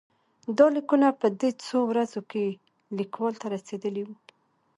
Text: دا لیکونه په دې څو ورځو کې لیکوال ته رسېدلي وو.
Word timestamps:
دا 0.57 0.65
لیکونه 0.75 1.07
په 1.21 1.27
دې 1.39 1.49
څو 1.65 1.77
ورځو 1.91 2.21
کې 2.31 2.45
لیکوال 2.97 3.33
ته 3.41 3.47
رسېدلي 3.55 4.03
وو. 4.05 4.15